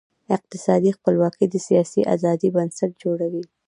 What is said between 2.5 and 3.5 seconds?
بنسټ جوړوي.